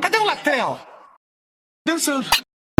[0.00, 0.76] Cadê o Latrel?
[1.86, 2.26] Dançando.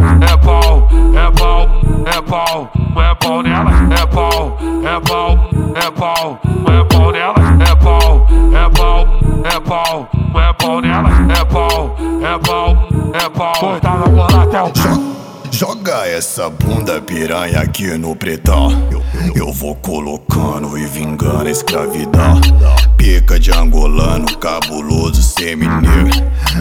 [0.00, 1.68] É pau, é pau,
[2.04, 5.38] é pau, é pau nela, é pau, é pau,
[5.76, 9.06] é pau, é pau nela, é pau, é pau,
[9.44, 13.60] é pau, é pau nela, é pau, é pau, é pau.
[13.60, 14.72] Cortada por latel.
[15.52, 18.70] Joga essa bunda piranha aqui no pretão.
[18.90, 19.02] Eu,
[19.36, 22.40] eu vou colocando e vingando a escravidão.
[22.98, 26.10] Pica de angolano, cabuloso, semineiro.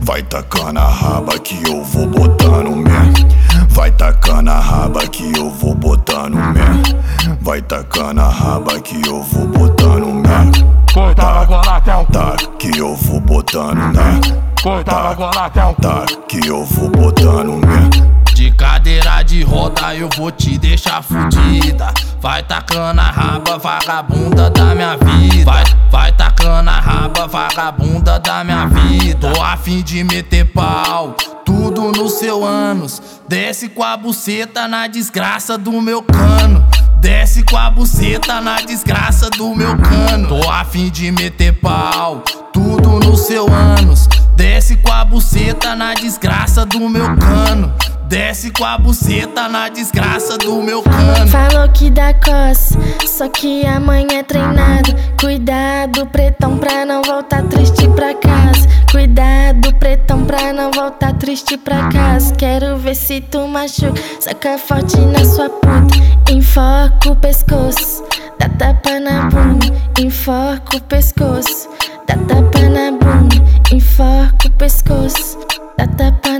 [0.00, 3.28] Vai tacando a raba que eu vou botando mesmo.
[3.68, 6.98] Vai tacando a raba que eu vou botando mesmo.
[7.40, 10.82] Vai tacando a raba que eu vou botando mesmo.
[10.92, 12.06] Cortada por latel.
[12.10, 14.42] Tá que eu vou botando mesmo.
[14.62, 15.76] Cortada por latel.
[15.80, 18.21] Tá que eu vou botando mesmo.
[18.42, 21.94] De cadeira de roda eu vou te deixar fudida.
[22.20, 25.44] Vai tacando a raba, vagabunda da minha vida.
[25.44, 29.32] Vai, vai tacando a raba, vagabunda da minha vida.
[29.32, 33.00] Tô a fim de meter pau, tudo no seu ânus.
[33.28, 36.66] Desce com a buceta na desgraça do meu cano.
[37.00, 40.26] Desce com a buceta na desgraça do meu cano.
[40.26, 44.08] Tô a fim de meter pau, tudo no seu ânus.
[44.34, 47.72] Desce com a buceta na desgraça do meu cano.
[48.08, 51.28] Desce com a buceta na desgraça do meu cano.
[51.28, 54.94] Falou que dá coça, só que amanhã é treinado.
[55.18, 58.68] Cuidado, pretão, pra não voltar triste pra casa.
[58.90, 62.34] Cuidado, pretão, pra não voltar triste pra casa.
[62.34, 66.30] Quero ver se tu machuca, saca forte na sua puta.
[66.30, 68.04] Enfoca o pescoço,
[68.38, 69.66] dá tapa na bunda.
[69.98, 71.68] Enfoca o pescoço,
[72.06, 73.36] dá tapa na bunda.
[73.72, 75.38] Enfoca o pescoço.
[75.78, 76.31] Dá tapa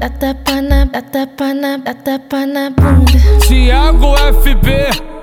[0.00, 3.20] dá tapa na, dá tapa na, dá tapa na bunda.
[3.46, 4.66] Thiago FB,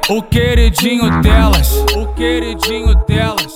[0.09, 3.53] o queridinho delas, o queridinho delas,